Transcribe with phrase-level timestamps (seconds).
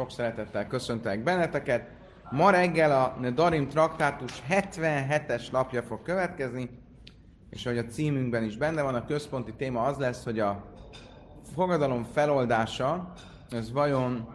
[0.00, 1.90] Sok szeretettel köszöntek benneteket.
[2.30, 6.70] Ma reggel a Darim traktátus 77-es lapja fog következni,
[7.50, 10.64] és hogy a címünkben is benne van, a központi téma az lesz, hogy a
[11.54, 13.12] fogadalom feloldása,
[13.50, 14.34] ez vajon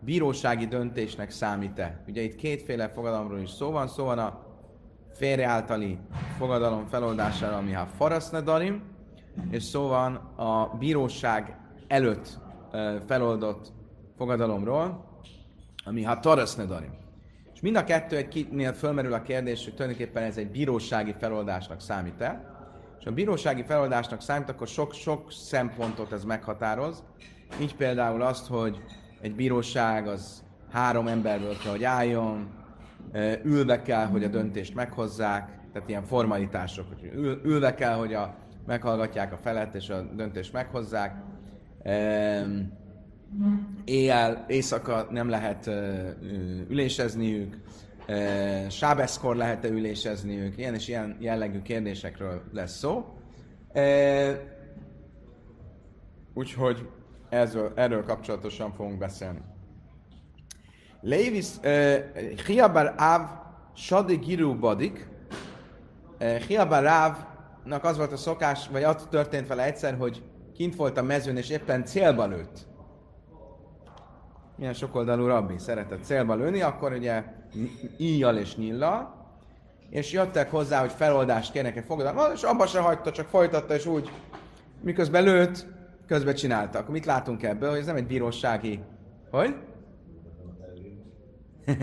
[0.00, 2.02] bírósági döntésnek számít-e?
[2.08, 4.46] Ugye itt kétféle fogadalomról is szó van, szó van a
[5.12, 5.98] férje általi
[6.38, 8.82] fogadalom feloldására, ami a faraszne darim,
[9.50, 11.56] és szó van a bíróság
[11.88, 12.38] előtt
[13.06, 13.72] feloldott
[14.16, 15.04] fogadalomról,
[15.84, 16.94] ami a taraszne darim.
[17.54, 22.52] És mind a kettő egynél fölmerül a kérdés, hogy tulajdonképpen ez egy bírósági feloldásnak számít-e.
[23.00, 27.02] És a bírósági feloldásnak számít, akkor sok-sok szempontot ez meghatároz.
[27.60, 28.82] Így például azt, hogy
[29.20, 32.48] egy bíróság az három emberből kell, hogy álljon,
[33.42, 38.34] ülve kell, hogy a döntést meghozzák, tehát ilyen formalitások, hogy ül, ülve kell, hogy a,
[38.66, 41.22] meghallgatják a felet és a döntést meghozzák.
[43.84, 45.66] Éjjel, éjszaka nem lehet
[46.68, 47.56] ülésezniük,
[48.68, 53.18] sábeszkor lehet-e ülésezniük, ilyen és ilyen jellegű kérdésekről lesz szó.
[56.34, 56.88] Úgyhogy
[57.28, 59.40] ezzel, erről kapcsolatosan fogunk beszélni.
[61.00, 61.46] Lévis,
[62.46, 63.28] Hiabar Áv
[63.74, 65.08] Sadi Giru Badik,
[66.46, 70.22] Hiabar Ávnak az volt a szokás, vagy az történt vele egyszer, hogy
[70.54, 72.66] kint volt a mezőn, és éppen célba lőtt.
[74.56, 77.24] Milyen sokoldalú rabbi szeretett célba lőni, akkor ugye
[77.96, 79.24] íjjal és nyillal,
[79.90, 83.86] és jöttek hozzá, hogy feloldást kérnek egy fogadalmat, és abba se hagyta, csak folytatta, és
[83.86, 84.10] úgy,
[84.80, 85.66] miközben lőtt,
[86.06, 86.78] közben csinálta.
[86.78, 88.80] Akkor mit látunk ebből, hogy ez nem egy bírósági...
[89.30, 89.54] Hogy?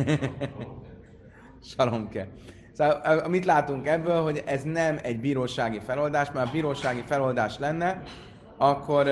[1.75, 2.27] Salomke.
[2.73, 8.01] Szóval amit látunk ebből, hogy ez nem egy bírósági feloldás, mert a bírósági feloldás lenne,
[8.57, 9.07] akkor,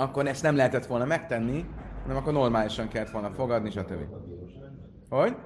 [0.00, 1.64] akkor ezt nem lehetett volna megtenni,
[2.02, 4.04] hanem akkor normálisan kellett volna fogadni, stb.
[5.08, 5.36] Hogy?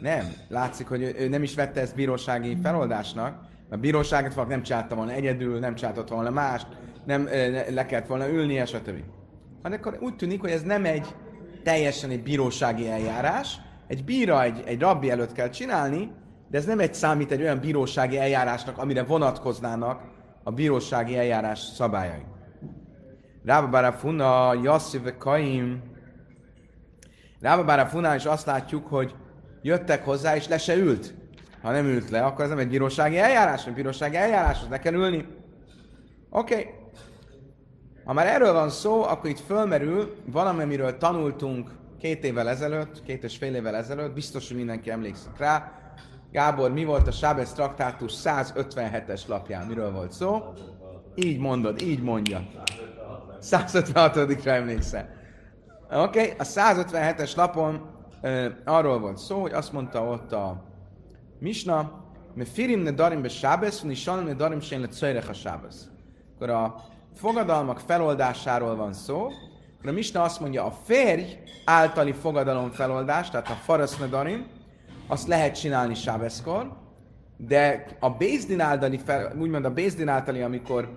[0.00, 0.24] Nem.
[0.48, 5.12] Látszik, hogy ő nem is vette ezt bírósági feloldásnak, a bíróságot valaki nem csinálta volna
[5.12, 6.66] egyedül, nem csináltott volna mást,
[7.04, 7.28] nem
[7.70, 9.02] le kellett volna ülnie, stb.
[9.62, 11.06] Hát akkor úgy tűnik, hogy ez nem egy
[11.62, 16.10] teljesen egy bírósági eljárás, egy bíra, egy, egy rabbi előtt kell csinálni,
[16.50, 20.02] de ez nem egy számít egy olyan bírósági eljárásnak, amire vonatkoznának
[20.42, 22.24] a bírósági eljárás szabályai.
[23.44, 25.82] Rába Funa, Yassiv Kaim,
[27.40, 29.14] Rába Funa is azt látjuk, hogy
[29.62, 31.14] jöttek hozzá, és le se ült.
[31.62, 34.94] Ha nem ült le, akkor ez nem egy bírósági eljárás, egy bírósági eljáráshoz le kell
[34.94, 35.26] ülni.
[36.30, 36.54] Oké.
[36.54, 36.66] Okay.
[38.04, 43.24] Ha már erről van szó, akkor itt fölmerül valami, amiről tanultunk két évvel ezelőtt, két
[43.24, 45.72] és fél évvel ezelőtt, biztos, hogy mindenki emlékszik rá.
[46.30, 49.66] Gábor, mi volt a Sábez traktátus 157-es lapján?
[49.66, 50.42] Miről volt szó?
[51.14, 52.48] Így mondod, így mondja.
[53.42, 55.08] 156-ra emlékszel.
[55.90, 56.34] Oké, okay.
[56.38, 57.90] a 157-es lapon
[58.22, 60.64] uh, arról volt szó, hogy azt mondta ott a
[61.38, 62.00] Misna,
[62.34, 65.88] me firim ne darim be sábesz, ni salim ne darim sen le a sábesz.
[66.34, 69.24] Akkor a fogadalmak feloldásáról van szó,
[69.78, 74.46] akkor a Misna azt mondja, a férj általi fogadalom feloldás, tehát a farasz ne darim,
[75.06, 76.72] azt lehet csinálni sábeszkor,
[77.36, 79.00] de a Bézdin általi,
[79.38, 80.88] úgymond a Bézdin általi, amikor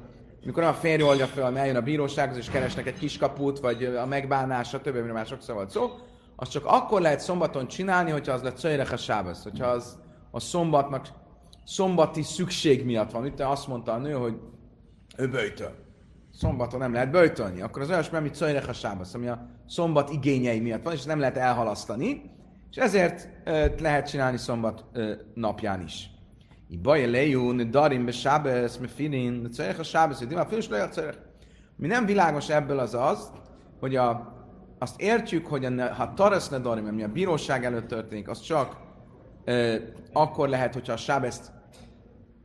[0.46, 4.68] amikor a férj oldja fel, eljön a bírósághoz, és keresnek egy kiskaput, vagy a megbánás,
[4.68, 5.92] stb., amiről már sokszor volt szó,
[6.36, 9.98] azt csak akkor lehet szombaton csinálni, hogyha az lett szöjrek a sábesz, hogyha az
[10.32, 11.08] a szombatnak
[11.66, 13.26] szombati szükség miatt van.
[13.26, 14.38] Itt azt mondta a nő, hogy
[15.18, 15.76] ő böjtöl.
[16.34, 17.62] Szombaton nem lehet böjtölni.
[17.62, 21.20] Akkor az olyasmi, amit szöjrek a sábasz, ami a szombat igényei miatt van, és nem
[21.20, 22.32] lehet elhalasztani,
[22.72, 23.30] és ezért
[23.80, 24.86] lehet csinálni szombat
[25.34, 26.10] napján is.
[26.68, 30.70] I baj lejún, darim be sábesz, me filin, szöjrek a sábesz, hogy dimá, fős
[31.76, 33.32] Mi nem világos ebből az az,
[33.80, 34.34] hogy a,
[34.80, 38.78] azt értjük, hogy a, ha tarasz ne darim, ami a bíróság előtt történik, az csak
[40.14, 41.52] akkor lehet, hogyha a sábeszt,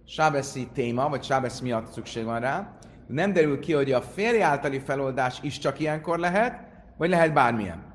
[0.05, 2.79] sábeszi téma, vagy sábesz miatt szükség van rá.
[3.07, 6.61] Nem derül ki, hogy a férj általi feloldás is csak ilyenkor lehet,
[6.97, 7.93] vagy lehet bármilyen.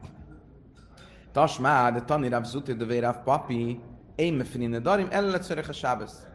[1.32, 3.80] Tasmád, tanirav zutidövérav papi,
[4.16, 6.26] én mefinine darim, elleletszörek a sábesz.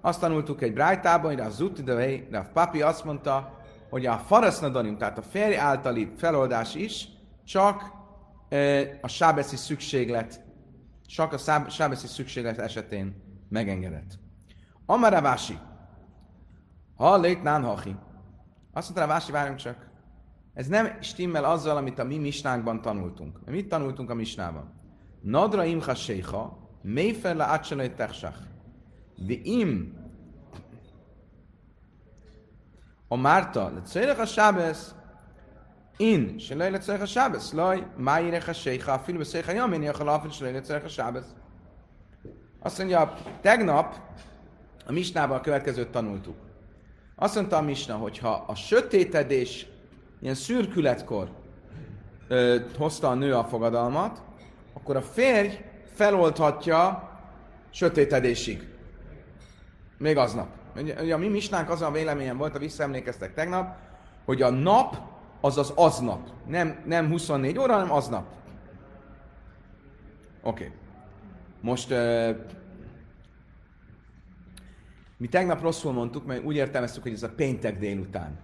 [0.00, 3.58] Azt tanultuk egy brájtában, hogy a zutidövérav papi azt mondta,
[3.90, 7.08] hogy a farasznadarim, tehát a férj általi feloldás is
[7.44, 7.92] csak
[9.00, 10.46] a sábeszi szükséglet
[11.06, 14.18] csak a sábeszi szükséglet esetén megengedett.
[14.86, 15.58] Amaravási.
[16.96, 17.96] Ha létnán hachi.
[18.72, 19.86] Azt mondta Vási, várjunk csak.
[20.54, 23.40] Ez nem stimmel azzal, amit a mi misnánkban tanultunk.
[23.44, 24.72] Mit tanultunk a misnában?
[25.20, 26.67] Nadra imha séha,
[29.44, 29.96] im
[33.08, 34.94] a Márta, le a sábesz,
[36.00, 39.96] In, se lejle cerech a sábesz, laj, májirech a sejha, a filbe széha, jamin, a
[39.96, 41.34] halafil, se lejle cerech a sábesz.
[42.60, 43.94] Azt mondja, tegnap
[44.86, 46.36] a Misnában a következőt tanultuk.
[47.16, 49.66] Azt mondta a Misna, hogy ha a sötétedés
[50.20, 51.30] ilyen szürkületkor
[52.28, 54.22] ö, hozta a nő a fogadalmat,
[54.72, 55.67] akkor a férj
[55.98, 57.10] feloldhatja
[57.70, 58.68] sötétedésig.
[59.96, 60.48] Még aznap.
[60.76, 63.76] Ugye, a mi misnánk az a véleményem volt, ha visszaemlékeztek tegnap,
[64.24, 64.96] hogy a nap
[65.40, 66.28] az az aznap.
[66.46, 68.26] Nem, nem 24 óra, hanem aznap.
[70.42, 70.64] Oké.
[70.64, 70.76] Okay.
[71.60, 72.36] Most uh,
[75.16, 78.38] mi tegnap rosszul mondtuk, mert úgy értelmeztük, hogy ez a péntek délután.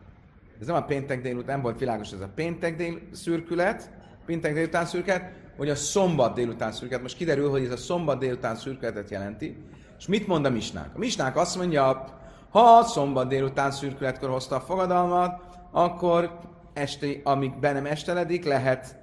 [0.61, 3.91] Ez nem a péntek délután, nem volt világos ez a péntek dél szürkület,
[4.27, 7.03] péntek délután szürkület, vagy a szombat délután szürkület.
[7.03, 9.57] Most kiderül, hogy ez a szombat délután szürkületet jelenti.
[9.99, 10.91] És mit mond a misnák?
[10.95, 12.05] A misnák azt mondja,
[12.51, 16.39] ha a szombat délután szürkületkor hozta a fogadalmat, akkor
[16.73, 18.97] este, amíg be nem esteledik, lehet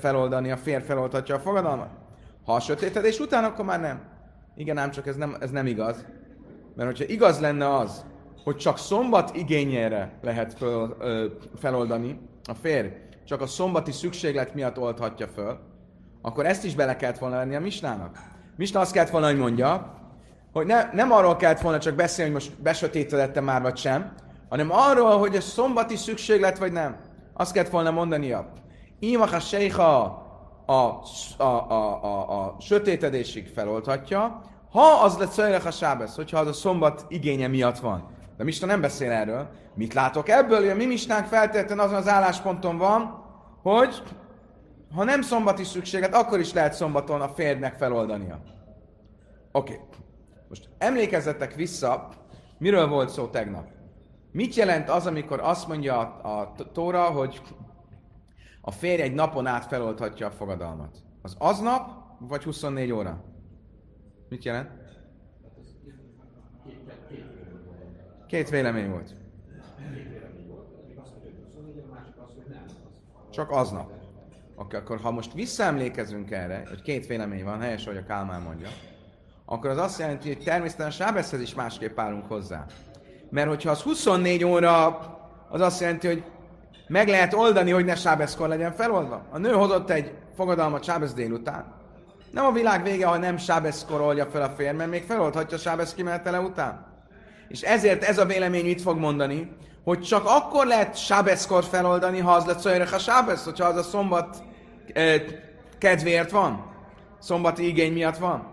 [0.00, 1.90] feloldani, a fér feloldhatja a fogadalmat.
[2.44, 4.02] Ha a sötétedés után, akkor már nem.
[4.56, 6.06] Igen, ám csak ez nem, ez nem igaz.
[6.76, 8.04] Mert hogyha igaz lenne az,
[8.44, 11.26] hogy csak szombat igényére lehet föl, ö,
[11.56, 12.88] feloldani a férj,
[13.24, 15.58] csak a szombati szükséglet miatt oldhatja föl,
[16.22, 18.18] akkor ezt is bele kellett volna venni a Misnának.
[18.56, 19.94] Misna azt kellett volna, hogy mondja,
[20.52, 24.14] hogy ne, nem arról kellett volna csak beszélni, hogy most besötétedette már vagy sem,
[24.48, 26.96] hanem arról, hogy a szombati szükséglet vagy nem.
[27.32, 28.52] Azt kellett volna mondania.
[28.98, 30.22] Imach a sejha
[30.66, 34.40] a, a, a, a, a sötétedésig feloldhatja,
[34.70, 38.06] ha az lett szöjlek a sábesz, hogyha az a szombat igénye miatt van.
[38.36, 39.48] De Mista nem beszél erről.
[39.74, 40.70] Mit látok ebből?
[40.70, 43.24] A mi mistánk feltétlenül azon az állásponton van,
[43.62, 44.02] hogy
[44.94, 48.42] ha nem szombati szükséget, akkor is lehet szombaton a férjnek feloldania.
[49.52, 49.72] Oké.
[49.72, 49.84] Okay.
[50.48, 52.08] Most emlékezzetek vissza,
[52.58, 53.68] miről volt szó tegnap.
[54.32, 57.40] Mit jelent az, amikor azt mondja a, a Tóra, hogy
[58.60, 60.96] a férj egy napon át feloldhatja a fogadalmat?
[61.22, 63.24] Az aznap, vagy 24 óra?
[64.28, 64.70] Mit jelent?
[68.34, 69.10] Két vélemény volt.
[73.30, 73.90] Csak aznap.
[74.56, 78.68] Oké, akkor ha most visszaemlékezünk erre, hogy két vélemény van, helyes, hogy a Kálmán mondja,
[79.44, 82.66] akkor az azt jelenti, hogy természetesen Sábeszhez is másképp állunk hozzá.
[83.30, 84.86] Mert hogyha az 24 óra,
[85.48, 86.24] az azt jelenti, hogy
[86.88, 89.26] meg lehet oldani, hogy ne Sábeszkor legyen feloldva.
[89.30, 91.74] A nő hozott egy fogadalmat Sábesz délután.
[92.30, 95.94] Nem a világ vége, ha nem Sábeszkor oldja fel a férj, mert még feloldhatja Sábesz
[95.94, 96.93] kimenetele után.
[97.48, 99.50] És ezért ez a vélemény mit fog mondani,
[99.84, 104.42] hogy csak akkor lehet Sábeszkor feloldani, ha az lett a Sábesz, hogyha az a szombat
[104.92, 105.22] eh,
[105.78, 106.72] kedvéért van.
[107.20, 108.52] Szombati igény miatt van.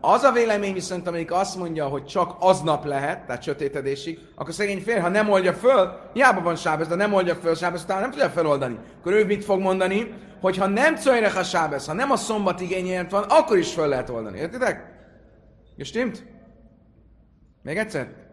[0.00, 4.80] Az a vélemény viszont, amelyik azt mondja, hogy csak aznap lehet, tehát sötétedésig, akkor szegény
[4.80, 8.10] fél, ha nem oldja föl, hiába van sábesz, de nem oldja föl sábesz, talán nem
[8.10, 8.78] tudja feloldani.
[9.00, 10.14] Akkor ő mit fog mondani?
[10.40, 13.88] Hogy ha nem szöjrek a sábesz, ha nem a szombat igényért van, akkor is föl
[13.88, 14.38] lehet oldani.
[14.38, 14.84] Értitek?
[15.76, 16.24] Gestimmt?
[17.62, 18.23] Még egyszer?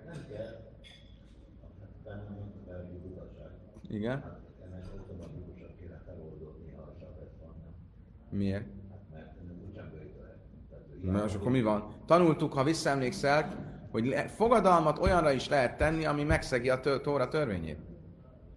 [3.91, 4.39] Igen.
[8.29, 8.65] Miért?
[11.01, 11.95] Na, és akkor mi van?
[12.05, 17.79] Tanultuk, ha visszaemlékszel, hogy fogadalmat olyanra is lehet tenni, ami megszegi a Tóra törvényét.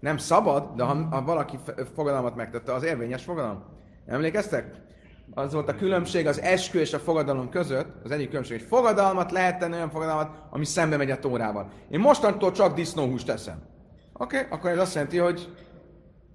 [0.00, 1.58] Nem szabad, de ha, ha valaki
[1.94, 3.64] fogadalmat megtette, az érvényes fogadalom.
[4.06, 4.82] Emlékeztek?
[5.30, 9.32] Az volt a különbség az eskü és a fogadalom között, az egyik különbség, hogy fogadalmat
[9.32, 11.70] lehet tenni olyan fogadalmat, ami szembe megy a Tórával.
[11.88, 13.73] Én mostantól csak disznóhúst teszem.
[14.16, 15.48] Oké, okay, akkor ez azt jelenti, hogy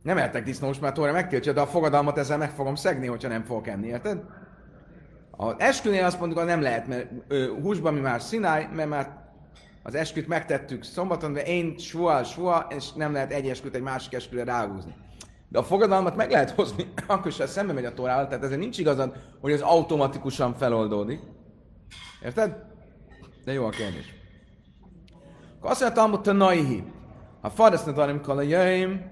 [0.01, 3.29] nem eltek disznóhúst, mert a Tóra megtiltja, de a fogadalmat ezzel meg fogom szegni, hogyha
[3.29, 4.24] nem fogok enni, érted?
[5.31, 9.17] Az eskünél azt mondjuk, hogy nem lehet, mert ö, húsban mi már szináj, mert már
[9.83, 14.13] az esküt megtettük szombaton, de én sual, sua, és nem lehet egy esküt egy másik
[14.13, 14.95] esküre ráhúzni.
[15.50, 18.77] De a fogadalmat meg lehet hozni, akkor is, szembe megy a torával, tehát ezért nincs
[18.77, 21.19] igazad, hogy ez automatikusan feloldódik.
[22.24, 22.55] Érted?
[23.45, 24.13] De jó a kérdés.
[25.57, 26.83] Akkor azt mondja, hogy a naihi.
[27.41, 29.12] Ha fardaszna darim kala jöjjém,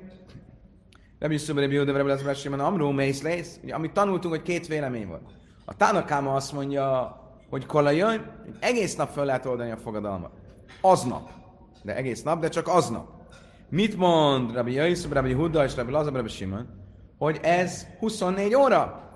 [1.20, 3.60] nem is szöbbre bió, de vele lesz mesében amró mész lész.
[3.72, 5.30] Amit tanultunk, hogy két vélemény volt.
[5.66, 7.16] A Tánakáma azt mondja,
[7.50, 8.22] hogy kolajaj,
[8.60, 10.32] egész nap fel lehet oldani a fogadalmat.
[10.82, 11.30] Aznap.
[11.84, 13.08] De egész nap, de csak aznap.
[13.70, 16.68] Mit mond Rabbi Yaiszab, Rabbi Huda és Rabbi Lazab, Rabbi Simon?
[17.18, 19.12] Hogy ez 24 óra.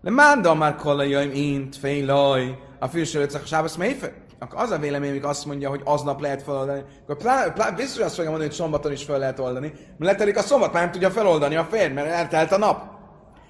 [0.00, 4.12] De mánda már kolajaim int, fejlaj, a fősöröcek a sábasz mélyfe.
[4.38, 6.82] Akkor az a vélemény, amik azt mondja, hogy aznap lehet feloldani.
[7.02, 9.72] Akkor plá, plá, biztos azt fogja mondani, hogy szombaton is fel lehet oldani.
[9.98, 12.82] Mert letelik a szombat, már nem tudja feloldani a férj, mert eltelt a nap.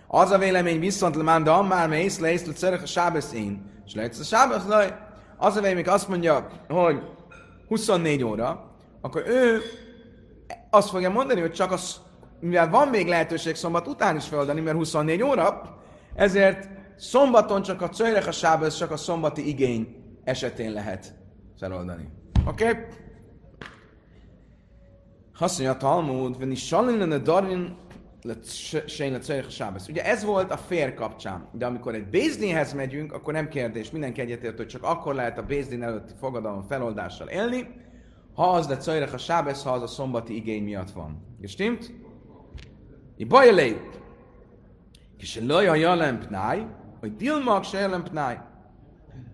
[0.06, 3.82] Az a vélemény viszont lemán, de már mész le, észle szerek a sábesz én.
[3.86, 4.62] És lehet a sábesz.
[5.36, 7.02] Az a vélemény azt mondja, hogy
[7.68, 9.60] 24 óra, akkor ő
[10.70, 11.78] azt fogja mondani, hogy csak a
[12.40, 15.62] mivel van még lehetőség szombat után is feloldani, mert 24 óra,
[16.14, 19.97] ezért szombaton csak a cöjrek a sábez, csak a szombati igény
[20.28, 21.14] esetén lehet
[21.58, 22.08] feloldani.
[22.46, 22.68] Oké?
[22.68, 22.82] Okay?
[25.38, 27.76] Azt mondja a Talmud, venni salin a darin
[29.16, 29.88] a.
[29.88, 34.20] Ugye ez volt a fér kapcsán, de amikor egy Bézdinhez megyünk, akkor nem kérdés, mindenki
[34.20, 37.68] egyetért, hogy csak akkor lehet a Bézdin előtti fogadalom feloldással élni,
[38.34, 41.36] ha az de Cajrech a Sábesz, ha az a szombati igény miatt van.
[41.40, 41.92] És stimmt?
[43.16, 43.80] I bajelé.
[45.16, 46.66] És a jelen pnáj,
[47.00, 48.38] hogy dilmak se jelen pnáj.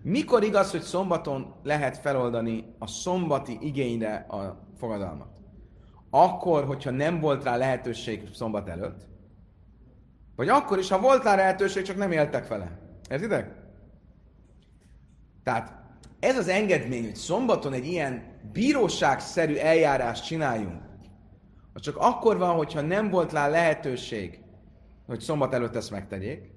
[0.03, 5.35] Mikor igaz, hogy szombaton lehet feloldani a szombati igényre a fogadalmat?
[6.17, 9.07] akkor, hogyha nem volt rá lehetőség szombat előtt,
[10.35, 12.79] vagy akkor is, ha volt rá lehetőség, csak nem éltek vele.
[13.09, 13.51] Értitek?
[15.43, 15.73] Tehát
[16.19, 20.81] ez az engedmény, hogy szombaton egy ilyen bíróságszerű eljárást csináljunk,
[21.73, 24.39] az csak akkor van, hogyha nem volt rá lehetőség,
[25.05, 26.53] hogy szombat előtt ezt megtegyék.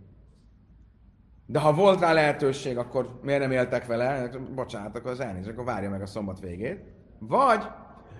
[1.50, 4.30] De ha volt rá lehetőség, akkor miért nem éltek vele?
[4.54, 6.82] Bocsánat, akkor az elnézést, akkor várja meg a szombat végét.
[7.18, 7.64] Vagy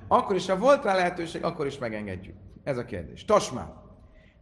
[0.08, 2.36] akkor is, ha volt rá lehetőség, akkor is megengedjük.
[2.64, 3.24] Ez a kérdés.
[3.24, 3.82] Tosma.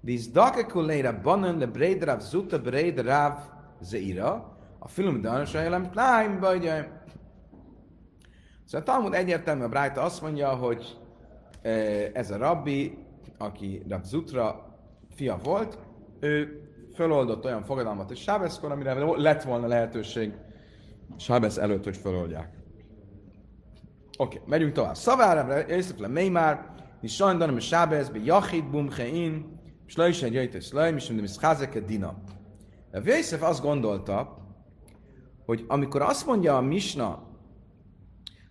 [0.01, 3.39] Diz dakekulére banan le breidrav zuta breidrav
[3.81, 4.59] zeira.
[4.79, 6.71] A film dansajlem tláim vagy.
[8.65, 10.99] Szóval Talmud egyértelmű a Brájta azt mondja, hogy
[12.13, 12.99] ez a rabbi,
[13.39, 14.77] aki Rab Zutra
[15.15, 15.79] fia volt,
[16.21, 16.66] ő
[16.97, 20.33] föloldott olyan fogadalmat, hogy Sábeszkor, amire lett volna lehetőség
[21.17, 22.51] Sábesz előtt, hogy föloldják.
[24.19, 24.95] Oké, okay, megyünk tovább.
[24.95, 30.93] Szavára, Észak le Meimár, mi sajnálom a Sábez, be Jachid, Bumchein, Slajs egy jöjt, Slaj,
[30.93, 31.25] mi sem
[31.75, 32.23] a Dina.
[32.93, 34.39] A Vészef azt gondolta,
[35.47, 37.23] hogy amikor azt mondja a Misna,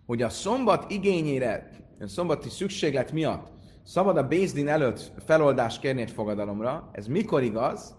[0.06, 6.12] hogy a szombat igényére, a szombati szükséglet miatt szabad a Bézdin előtt feloldást kérni egy
[6.12, 7.96] fogadalomra, ez mikor igaz?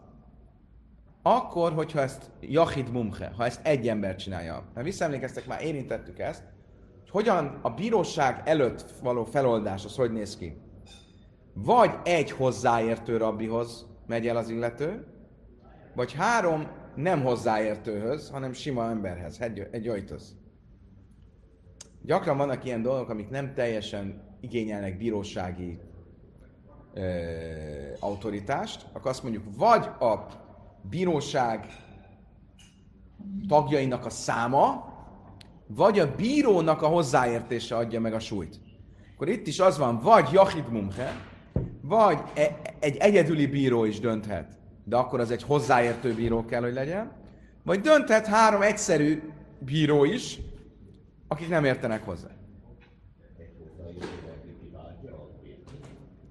[1.29, 4.65] Akkor, hogyha ezt Jachid Mumche, ha ezt egy ember csinálja.
[4.75, 6.43] Mert visszaemlékeztek, már érintettük ezt,
[7.11, 10.57] hogyan a bíróság előtt való feloldás, az hogy néz ki?
[11.55, 15.07] Vagy egy hozzáértő rabbihoz megy el az illető,
[15.95, 20.37] vagy három nem hozzáértőhöz, hanem sima emberhez, egy, egy ajtóz.
[22.03, 25.79] Gyakran vannak ilyen dolgok, amik nem teljesen igényelnek bírósági
[26.95, 27.05] ö,
[28.01, 30.45] autoritást, akkor azt mondjuk, vagy a
[30.91, 31.67] bíróság
[33.49, 34.95] tagjainak a száma,
[35.67, 38.61] vagy a bírónak a hozzáértése adja meg a súlyt.
[39.15, 41.13] Akkor itt is az van, vagy Jachid Mumche,
[41.81, 46.73] vagy e- egy egyedüli bíró is dönthet, de akkor az egy hozzáértő bíró kell, hogy
[46.73, 47.13] legyen,
[47.63, 49.23] vagy dönthet három egyszerű
[49.59, 50.39] bíró is,
[51.29, 52.29] akik nem értenek hozzá.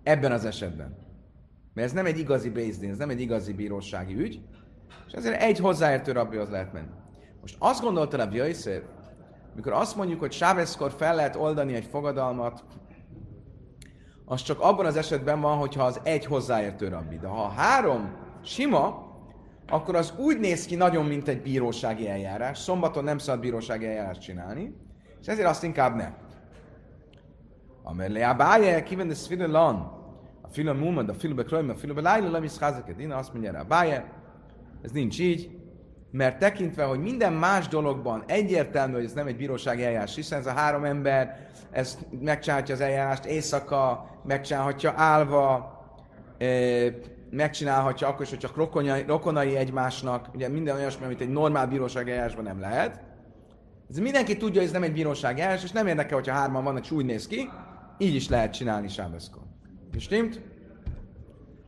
[0.03, 1.04] Ebben az esetben.
[1.75, 4.41] Mert ez nem egy igazi Bézdin, ez nem egy igazi bírósági ügy,
[5.07, 6.93] és ezért egy hozzáértő rabbihoz lehet menni.
[7.41, 8.81] Most azt gondolta a Jaiszer,
[9.55, 12.63] mikor azt mondjuk, hogy Sábeszkor fel lehet oldani egy fogadalmat,
[14.25, 17.17] az csak abban az esetben van, hogyha az egy hozzáértő rabbi.
[17.17, 19.13] De ha három sima,
[19.67, 22.59] akkor az úgy néz ki nagyon, mint egy bírósági eljárás.
[22.59, 24.75] Szombaton nem szabad bírósági eljárást csinálni,
[25.21, 26.15] és ezért azt inkább nem.
[27.83, 29.13] Amelé a báje, kiven de
[30.51, 32.51] szfide lan, a fila mumad, a fila bekrajma, a fila belájla, nem is
[32.97, 34.11] Dina azt mondja a báje,
[34.81, 35.49] ez nincs így,
[36.11, 40.45] mert tekintve, hogy minden más dologban egyértelmű, hogy ez nem egy bírósági eljárás, hiszen ez
[40.45, 45.73] a három ember, ez megcsinálhatja az eljárást éjszaka, megcsinálhatja állva,
[47.29, 52.09] megcsinálhatja akkor is, hogy csak rokonai, rokonai egymásnak, ugye minden olyasmi, amit egy normál bírósági
[52.11, 53.03] eljárásban nem lehet.
[53.89, 56.83] Ez mindenki tudja, hogy ez nem egy bírósági eljárás, és nem érdekel, hogyha hárman vannak,
[56.83, 57.49] és úgy néz ki,
[57.97, 59.44] így is lehet csinálni Sábeszkor.
[59.91, 60.41] És stimmt?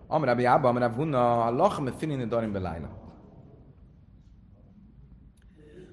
[0.07, 3.05] Amrabi Abba, Amrabi Hunna, a lachme finini darim belájla.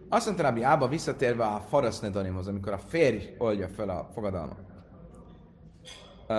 [0.09, 4.59] Azt mondta Rabbi Ába visszatérve a farasznedanimhoz, amikor a férj oldja fel a fogadalmat,
[6.28, 6.37] uh,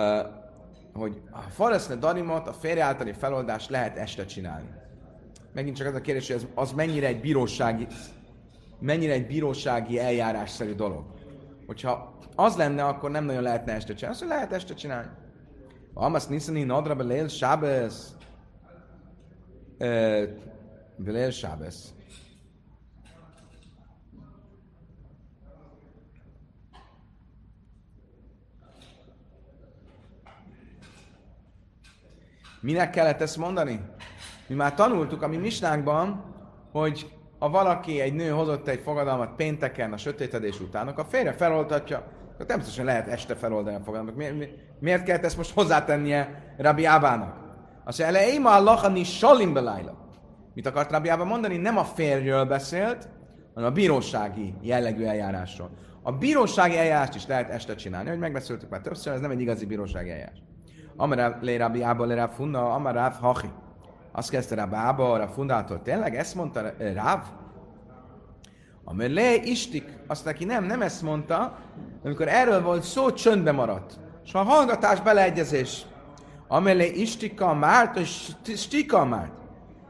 [0.92, 4.68] hogy a farasznedanimot, a férj általi feloldást lehet este csinálni.
[5.52, 7.86] Megint csak az a kérdés, hogy ez, az mennyire egy bírósági,
[8.78, 11.04] mennyire egy bírósági eljárásszerű dolog.
[11.66, 14.18] Hogyha az lenne, akkor nem nagyon lehetne este csinálni.
[14.20, 15.10] Azt lehet este csinálni.
[15.98, 18.16] Amas niszani nadra belél sábesz.
[20.96, 21.94] Belél sábesz.
[32.60, 33.80] Minek kellett ezt mondani?
[34.46, 36.34] Mi már tanultuk a mi misnánkban,
[36.72, 41.32] hogy ha valaki, egy nő hozott egy fogadalmat pénteken a sötétedés után, akkor a férje
[41.32, 42.15] feloltatja.
[42.36, 44.16] Akkor természetesen lehet este feloldani a fogadalmat.
[44.16, 47.36] Mi, mi, miért kellett ezt most hozzátennie Rabbi Ábának?
[47.84, 49.58] Azt mondja, a lachani salim.
[50.54, 51.56] Mit akart Rabbi Ábá mondani?
[51.56, 53.08] Nem a férjről beszélt,
[53.54, 55.70] hanem a bírósági jellegű eljárásról.
[56.02, 59.66] A bírósági eljárást is lehet este csinálni, hogy megbeszéltük már többször, ez nem egy igazi
[59.66, 60.42] bírósági eljárás.
[60.96, 63.50] Amara le Rabbi Ába le Rav Funda, Amara Hachi.
[64.12, 65.82] Azt kezdte Rabbi Ába a Fundától.
[65.82, 67.26] Tényleg ezt mondta Ráv?
[68.88, 71.58] Amely le istik, azt neki nem, nem ezt mondta,
[72.04, 73.98] amikor erről volt szó, csöndbe maradt.
[74.24, 75.86] És a hallgatás beleegyezés.
[76.48, 79.32] Amely le istika márt, és stika márt.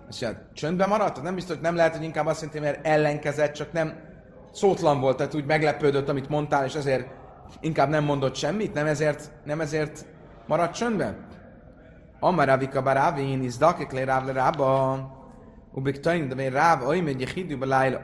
[0.09, 1.23] Azt mondja, csöndbe maradt?
[1.23, 3.93] Nem biztos, hogy nem lehet, hogy inkább azt jelenti, mert ellenkezett, csak nem
[4.53, 7.09] szótlan volt, tehát úgy meglepődött, amit mondtál, és ezért
[7.61, 10.07] inkább nem mondott semmit, nem ezért, nem ezért
[10.47, 11.26] maradt csöndben?
[12.21, 14.99] Amaravika baravin, is dakik le ráv le rába,
[15.73, 18.00] ubik tain, de ráv, oly megy hidú belájla.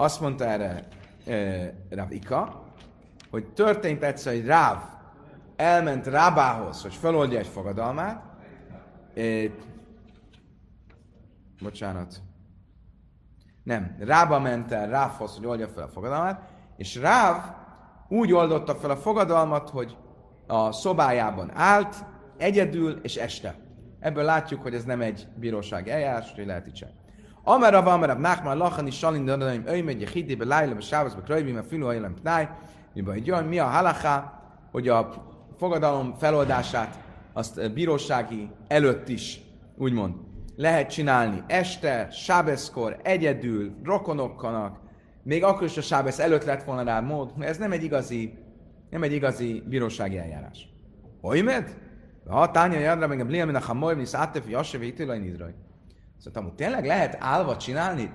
[0.00, 0.88] Azt mondta erre
[1.26, 2.62] e, Ravika,
[3.30, 4.82] hogy történt egyszer, hogy Ráv
[5.56, 8.22] elment Rábához, hogy feloldja egy fogadalmát,
[9.14, 9.22] e,
[11.62, 12.22] bocsánat,
[13.62, 17.36] nem, Rába ment el Rávhoz, hogy oldja fel a fogadalmát, és Ráv
[18.08, 19.96] úgy oldotta fel a fogadalmat, hogy
[20.46, 22.04] a szobájában állt,
[22.36, 23.54] egyedül és este.
[23.98, 26.99] Ebből látjuk, hogy ez nem egy bíróság eljárás, hogy lehet így sem.
[27.50, 31.52] Amara van, amara Nachman lachani salin dadaim öjmegy, hidi be lájla, be sávasz, be krajbi,
[31.52, 32.48] me filu ajlem pnáj,
[33.48, 35.12] mi a halaká, hogy a
[35.58, 36.98] fogadalom feloldását
[37.32, 39.40] azt bírósági előtt is,
[39.76, 40.14] úgymond,
[40.56, 44.78] lehet csinálni este, sábeszkor, egyedül, rokonokkal,
[45.22, 48.38] még akkor is a sábesz előtt lett volna rá mód, ez nem egy igazi,
[48.90, 50.68] nem egy igazi bírósági eljárás.
[51.22, 51.76] Olymed?
[52.26, 55.54] Ha tánya jadra, meg a bliamin a hamoly, mi száttef, jassev, hitélaj, nidraj.
[56.24, 58.12] Szóval hogy tényleg lehet állva csinálni?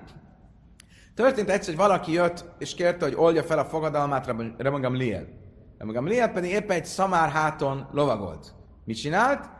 [1.14, 5.26] Történt egyszer, hogy valaki jött, és kérte, hogy oldja fel a fogadalmát Remagam Liel.
[5.78, 8.54] Remagam Liel pedig éppen egy szamár háton lovagolt.
[8.84, 9.54] Mit csinált?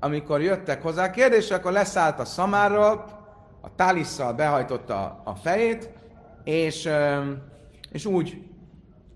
[0.00, 3.20] amikor jöttek hozzá kérdésre, akkor leszállt a szamárról,
[3.60, 5.90] a tálisszal behajtotta a fejét,
[6.44, 6.88] és,
[7.90, 8.42] és úgy,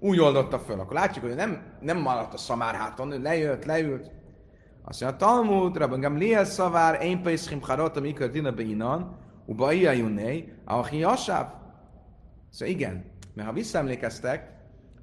[0.00, 0.80] úgy oldotta föl.
[0.80, 4.10] Akkor látjuk, hogy nem, nem maradt a szamár háton, ő lejött, leült.
[4.88, 9.90] Azt mondja, a Talmud, Rabban Gamliel szavár, én peiszchim charot, amikor dina beinan, uba ia
[9.90, 11.46] juné, ahi jasáv.
[12.50, 14.52] Szóval igen, mert ha visszaemlékeztek,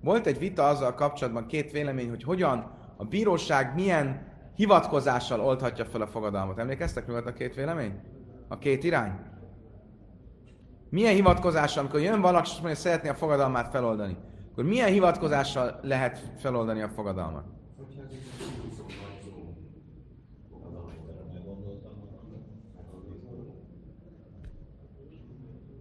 [0.02, 6.02] volt egy vita azzal kapcsolatban, két vélemény, hogy hogyan a bíróság milyen hivatkozással oldhatja fel
[6.02, 6.60] a fogadalmat.
[6.60, 8.00] Emlékeztek, mi volt a két vélemény?
[8.48, 9.12] A két irány?
[10.90, 14.18] Milyen hivatkozással, amikor jön valaki, és mondja, szeretné a fogadalmát feloldani,
[14.52, 17.44] akkor milyen hivatkozással lehet feloldani a fogadalmat?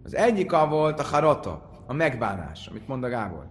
[0.03, 3.47] Az egyik a volt a harata, a megbánás, amit mond a Gábor.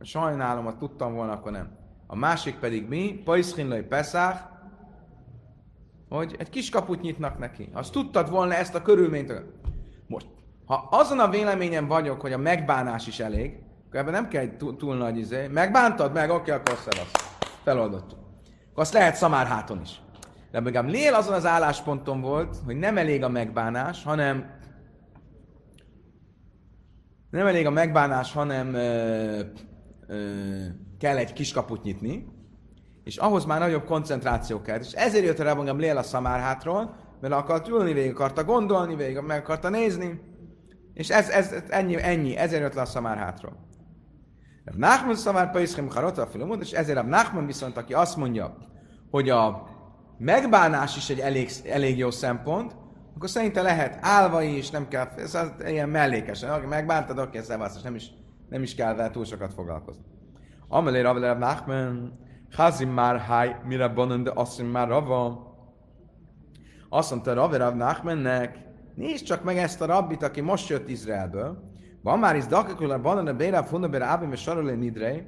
[0.00, 1.76] Sajnálom, ha tudtam volna, akkor nem.
[2.06, 3.22] A másik pedig mi?
[3.24, 4.40] Paiszkinlai Peszách,
[6.08, 7.68] hogy egy kis kaput nyitnak neki.
[7.72, 9.42] Azt tudtad volna ezt a körülményt.
[10.06, 10.26] Most,
[10.64, 14.56] ha azon a véleményen vagyok, hogy a megbánás is elég, akkor ebben nem kell egy
[14.56, 15.46] túl, túl nagy izé.
[15.46, 17.12] Megbántad meg, oké, akkor szevasz.
[17.62, 18.18] Feloldottuk.
[18.70, 20.00] Akkor azt lehet szamár háton is.
[20.50, 24.57] De még Lél azon az állásponton volt, hogy nem elég a megbánás, hanem
[27.30, 29.40] nem elég a megbánás, hanem ö,
[30.06, 30.16] ö,
[30.98, 32.26] kell egy kis kaput nyitni,
[33.04, 34.78] és ahhoz már nagyobb koncentráció kell.
[34.78, 39.18] És ezért jött rá magam Lél a szamárhátról, mert akart ülni, végig akarta gondolni, végig
[39.18, 40.20] meg akarta nézni,
[40.94, 43.66] és ez, ez ennyi, ennyi, ezért jött le a szamárhátról.
[44.76, 48.56] Nachman szamár paiszkim harota a filomod, és ezért a Nachman viszont, aki azt mondja,
[49.10, 49.68] hogy a
[50.18, 52.76] megbánás is egy elég, elég jó szempont,
[53.18, 57.82] akkor szerinte lehet állva is, nem kell, ez ilyen mellékesen, aki megbántad, oké, szevasz, és
[57.82, 58.10] nem is,
[58.48, 60.02] nem is kell vele túl sokat foglalkozni.
[60.68, 62.18] Amelé Rav Nachman,
[62.50, 65.56] Chazim már háj, mire banan, de azt már rava.
[66.88, 68.58] Azt mondta Rav Rav Nachmannek,
[68.94, 71.72] nézd csak meg ezt a rabbit, aki most jött Izraelből.
[72.02, 75.26] Van már is dakakul a banan, a béra, funda, béra, ábim, és sarolé nidrei.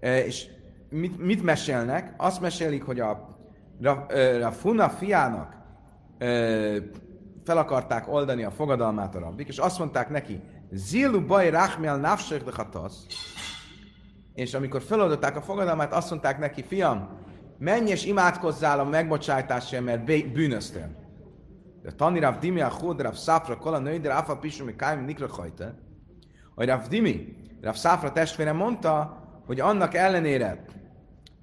[0.00, 0.46] És
[0.88, 2.14] mit, mit mesélnek?
[2.16, 3.36] Azt mesélik, hogy a,
[3.82, 4.12] a,
[4.44, 5.55] a Funa fiának
[7.44, 12.44] fel akarták oldani a fogadalmát a rabbik, és azt mondták neki, Zilu baj rachmel nafsek
[12.44, 12.64] de
[14.34, 17.08] és amikor feloldották a fogadalmát, azt mondták neki, fiam,
[17.58, 21.04] menj és imádkozzál a megbocsátásért, mert bűnöztél.
[21.82, 25.28] De Tani Rav Dimi a Chud, Rav Szafra, Kola Női, de Rafa Pisumi, Kájmi, Nikra
[25.30, 25.74] Hajte.
[26.54, 30.64] Hogy Rav Dimi, Rav Szafra testvére mondta, hogy annak ellenére,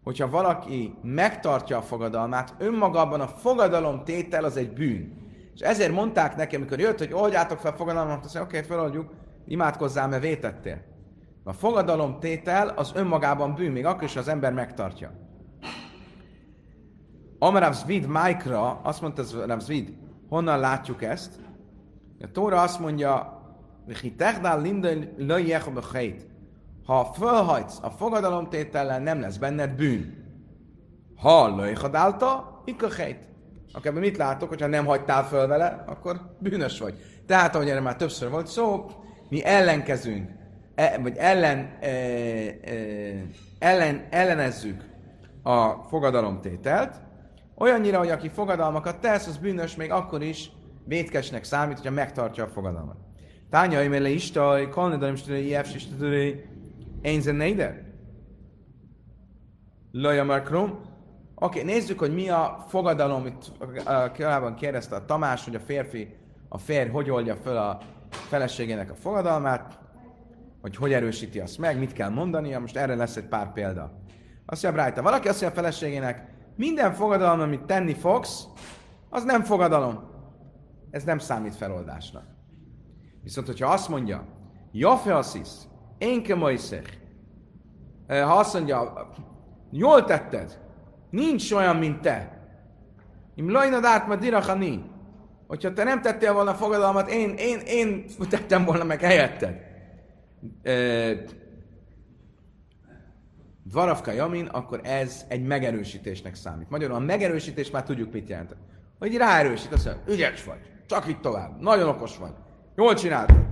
[0.04, 5.22] hogyha valaki megtartja a fogadalmát, önmagában a fogadalom tétel az egy bűn.
[5.54, 8.70] És ezért mondták nekem, amikor jött, hogy oldjátok fel a fogadalmat, azt mondja, oké, okay,
[8.70, 9.13] feloldjuk,
[9.46, 10.82] imádkozzál, mert vétettél.
[11.44, 15.12] A fogadalomtétel az önmagában bűn, még akkor is, ha az ember megtartja.
[17.39, 19.94] Amarav Zvid Májkra, azt mondta Rav Zvid,
[20.30, 21.39] honnan látjuk ezt?
[22.22, 23.42] A Tóra azt mondja,
[26.86, 30.22] ha fölhajtsz a fogadalomtétellel, nem lesz benned bűn.
[31.15, 33.32] Ha löjhadálta, ikka hejt.
[33.74, 36.93] Akkor ebben mit látok, hogyha nem hagytál föl vele, akkor bűnös vagy.
[37.26, 38.86] Tehát, ahogy erre már többször volt szó,
[39.30, 40.30] mi ellenkezünk,
[40.76, 42.74] e, vagy ellen, e, e,
[43.60, 44.84] ellen, ellenezzük
[45.43, 47.02] a fogadalomtételt,
[47.56, 50.52] olyannyira, hogy aki fogadalmakat tesz, az bűnös még akkor is
[50.86, 52.98] vétkesnek számít, hogyha megtartja a fogadalmat.
[53.50, 56.43] Tánya, imele istaj, kalnedarim stüdői, jefs stüdői,
[57.04, 57.84] én neider?
[59.92, 60.80] Laja már krom.
[61.36, 63.52] Oké, nézzük, hogy mi a fogadalom, itt
[64.16, 66.16] korábban kérdezte a Tamás, hogy a férfi,
[66.50, 67.78] a férj hogy oldja föl a
[68.10, 69.80] feleségének a fogadalmát,
[70.62, 74.02] hogy hogy erősíti azt meg, mit kell mondania, most erre lesz egy pár példa.
[74.46, 78.48] Azt mondja rajta, valaki azt mondja a feleségének, minden fogadalom, amit tenni fogsz,
[79.10, 80.12] az nem fogadalom.
[80.92, 82.26] Ez nem számít feloldásnak.
[83.24, 84.26] Viszont, hogyha azt mondja,
[84.72, 85.68] Jafe asszisz,
[86.04, 86.89] én kemajszech,
[88.08, 89.10] ha azt mondja,
[89.72, 90.62] jól tetted,
[91.13, 92.42] Nincs olyan, mint te.
[93.36, 94.84] Im lajnad át ma dirachani.
[95.48, 99.56] Hogyha te nem tettél volna fogadalmat, én, én, én tettem volna meg helyetted.
[103.63, 106.70] Dvaravka Jamin, akkor ez egy megerősítésnek számít.
[106.70, 108.56] Magyarul a megerősítés már tudjuk, mit jelent.
[109.00, 112.34] Hogy ráerősít, azt mondja, ügyes vagy, csak itt tovább, nagyon okos vagy,
[112.76, 113.46] jól csináltad.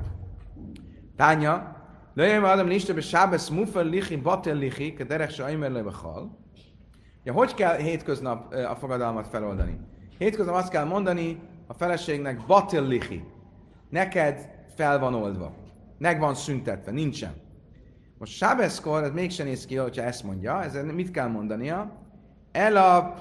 [1.15, 1.80] Tánya,
[2.15, 5.83] adom lista be sábesz mufer lichi batel lichi, derek se aimer le
[7.23, 9.79] Ja, hogy kell hétköznap a fogadalmat feloldani?
[10.17, 13.23] Hétköznap azt kell mondani a feleségnek, batil lichi.
[13.89, 15.53] Neked fel van oldva.
[15.97, 17.33] Meg van szüntetve, nincsen.
[18.17, 21.91] Most Sábeszkor, ez mégsem néz ki, hogyha ezt mondja, ezzel mit kell mondania?
[22.51, 23.15] El a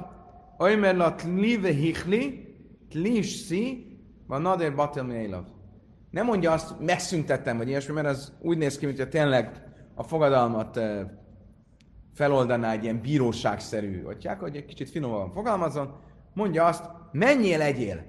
[0.58, 2.54] Oimerla tlive hichli,
[2.88, 3.86] tlivsi,
[4.26, 5.44] van nader batil mélav.
[6.10, 10.80] Nem mondja azt, megszüntettem, vagy ilyesmi, mert az úgy néz ki, mintha tényleg a fogadalmat
[12.14, 16.00] feloldaná egy ilyen bíróságszerű atyák, hogy egy kicsit finoman fogalmazon,
[16.32, 18.04] mondja azt, menjél egyél.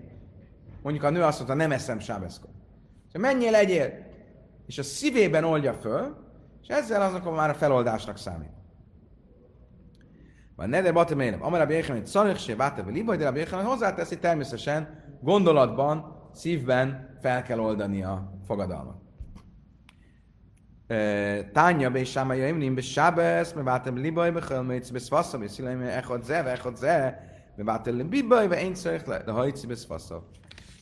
[0.82, 2.00] Mondjuk a nő azt mondta, nem eszem.
[2.00, 2.30] Szóval
[3.14, 4.10] menjél egyél.
[4.66, 6.16] És a szívében oldja föl,
[6.62, 8.50] és ezzel azok már a feloldásnak számít.
[10.56, 11.44] Van neder batem élem.
[11.44, 17.60] Amara béhem, hogy szarich se liba, de a béhem, hozzáteszi természetesen gondolatban, szívben fel kell
[17.60, 18.96] oldani a fogadalmat.
[21.52, 25.82] Tanya be Sáma Jaimnim be Sábesz, me vátem libaj, be Chalmeic be Szvasza, be Szilaim,
[25.82, 27.20] echad ze, ve echad ze,
[27.56, 30.28] me vátem libaj, be én szerek le, de hajci be Szvasza.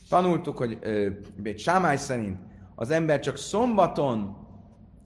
[0.08, 0.78] Tanultuk, hogy
[1.36, 2.38] Bét Sámály szerint
[2.74, 4.36] az ember csak szombaton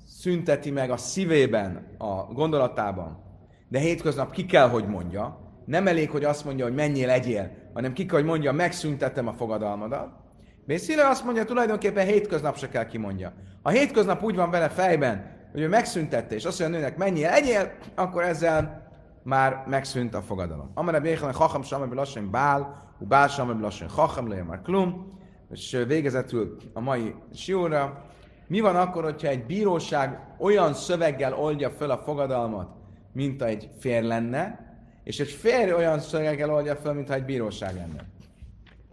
[0.07, 3.23] szünteti meg a szívében, a gondolatában,
[3.69, 5.53] de hétköznap ki kell, hogy mondja.
[5.65, 9.33] Nem elég, hogy azt mondja, hogy mennyi legyél, hanem ki kell, hogy mondja, megszüntetem a
[9.33, 10.24] fogadalmadat.
[10.67, 13.33] Bészile azt mondja, tulajdonképpen hétköznap se kell kimondja.
[13.63, 17.29] Ha hétköznap úgy van vele fejben, hogy ő megszüntette, és azt mondja a nőnek, menjél,
[17.29, 18.91] egyél, akkor ezzel
[19.23, 20.71] már megszűnt a fogadalom.
[20.75, 25.19] Amara béhan, hogy hacham samar lassan bál, bál samar lassan hacham, leje már klum,
[25.51, 28.05] és végezetül a mai sióra.
[28.47, 32.69] Mi van akkor, hogyha egy bíróság olyan szöveggel oldja fel a fogadalmat,
[33.13, 34.59] mint egy fér lenne,
[35.05, 38.14] és egy férj olyan szöveggel oldja fel, mintha egy bíróság lenne?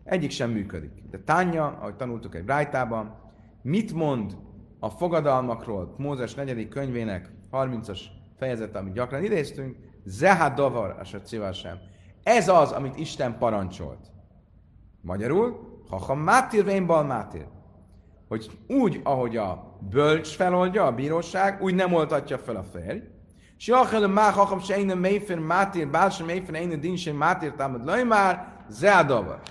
[0.04, 0.92] Egyik sem működik.
[1.10, 3.16] De Tánya, ahogy tanultuk egy brájtában,
[3.62, 4.38] mit mond
[4.80, 6.68] a fogadalmakról Mózes 4.
[6.68, 8.00] könyvének 30-as
[8.38, 11.78] fejezet, amit gyakran idéztünk, Zehad Davar, a sem.
[12.24, 14.12] Ez az, amit Isten parancsolt.
[15.02, 17.48] Magyarul, ha mátir, vén bal mátir.
[18.28, 23.00] Hogy úgy, ahogy a bölcs feloldja, a bíróság, úgy nem oltatja fel a férj.
[23.58, 27.86] Siachel má hacham se én méfér mátir, bál sem méfér én din sem mátir támad
[27.86, 29.42] lajmár, Zehad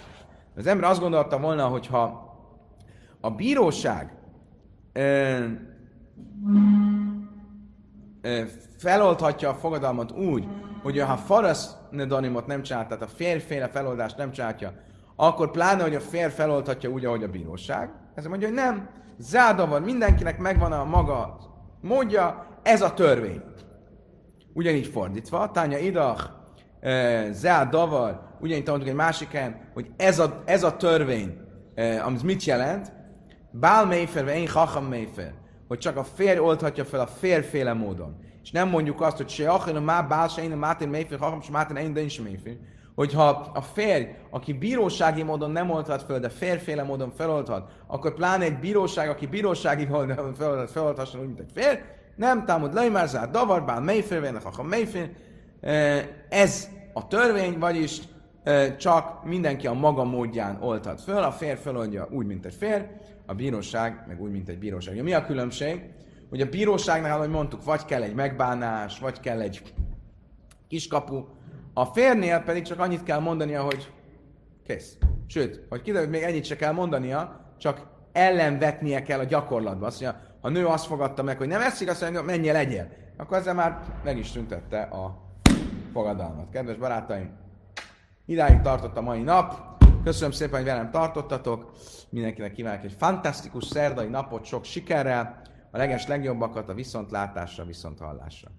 [0.61, 2.29] Az ember azt gondolta volna, hogy ha
[3.21, 4.13] a bíróság
[8.77, 10.49] feloldhatja a fogadalmat úgy,
[10.83, 14.73] hogy ha farasz nedanimot nem csinálta, tehát a férféle feloldást nem csinálja,
[15.17, 17.91] akkor pláne, hogy a fér feloldhatja úgy, ahogy a bíróság.
[18.15, 21.39] Ez mondja, hogy nem, zádavar, mindenkinek megvan a maga
[21.81, 23.43] módja, ez a törvény.
[24.53, 26.31] Ugyanígy fordítva, tánya idach,
[27.31, 31.39] zádavar, ugyanígy tanultuk egy másik helyen, hogy ez a, ez a törvény,
[32.05, 32.93] amit mit jelent,
[33.53, 35.35] Bál vagy én hacham méfer,
[35.69, 38.17] hogy csak a férj oldhatja fel a férféle módon.
[38.43, 41.51] És nem mondjuk azt, hogy se achinu má bál, se én mátin méfer, hacham, se
[41.51, 42.57] mátin én, de is méfer.
[42.95, 48.45] Hogyha a férj, aki bírósági módon nem oldhat fel, de férféle módon feloldhat, akkor pláne
[48.45, 51.79] egy bíróság, aki bírósági módon feloldhat, feloldhasson úgy, mint egy férj,
[52.17, 55.09] nem támad leimárzát, davarbán, melyfélvének, ha melyfél.
[56.29, 58.01] Ez a törvény, vagyis
[58.79, 62.85] csak mindenki a maga módján oltat föl, a férj föloldja úgy, mint egy férj,
[63.27, 65.03] a bíróság meg úgy, mint egy bíróság.
[65.03, 65.91] Mi a különbség?
[66.29, 69.75] Hogy a bíróságnál, ahogy mondtuk, vagy kell egy megbánás, vagy kell egy
[70.69, 71.25] kiskapu,
[71.75, 73.93] a férnél pedig csak annyit kell mondania, hogy
[74.67, 74.97] kész.
[75.27, 79.87] Sőt, hogy kiderül, még ennyit se kell mondania, csak ellenvetnie kell a gyakorlatba.
[79.87, 82.89] Azt mondja, a nő azt fogadta meg, hogy nem eszik, azt mondja, menjél, legyél.
[83.17, 85.23] Akkor ezzel már meg is tüntette a
[85.93, 86.51] fogadalmat.
[86.51, 87.31] Kedves barátaim,
[88.31, 89.55] idáig tartott a mai nap.
[90.05, 91.73] Köszönöm szépen, hogy velem tartottatok.
[92.11, 95.43] Mindenkinek kívánok egy fantasztikus szerdai napot, sok sikerrel.
[95.71, 98.51] A leges legjobbakat a viszontlátásra, viszonthallásra.